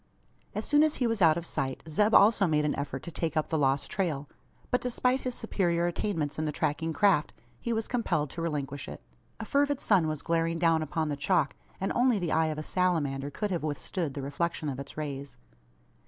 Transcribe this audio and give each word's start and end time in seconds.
As 0.55 0.65
soon 0.65 0.81
as 0.81 0.95
he 0.95 1.05
was 1.05 1.21
out 1.21 1.37
of 1.37 1.45
sight, 1.45 1.83
Zeb 1.87 2.15
also 2.15 2.47
made 2.47 2.65
an 2.65 2.73
effort 2.73 3.03
to 3.03 3.11
take 3.11 3.37
up 3.37 3.49
the 3.49 3.57
lost 3.59 3.91
trail. 3.91 4.27
But 4.71 4.81
despite 4.81 5.21
his 5.21 5.35
superior 5.35 5.85
attainments 5.85 6.39
in 6.39 6.45
the 6.45 6.51
tracking 6.51 6.91
craft, 6.91 7.33
he 7.59 7.71
was 7.71 7.87
compelled 7.87 8.31
to 8.31 8.41
relinquish 8.41 8.87
it. 8.87 9.03
A 9.39 9.45
fervid 9.45 9.79
sun 9.79 10.07
was 10.07 10.23
glaring 10.23 10.57
down 10.57 10.81
upon 10.81 11.09
the 11.09 11.15
chalk; 11.15 11.55
and 11.79 11.91
only 11.93 12.17
the 12.17 12.31
eye 12.31 12.47
of 12.47 12.57
a 12.57 12.63
salamander 12.63 13.29
could 13.29 13.51
have 13.51 13.61
withstood 13.61 14.15
the 14.15 14.23
reflection 14.23 14.69
of 14.69 14.79
its 14.79 14.97
rays. 14.97 15.37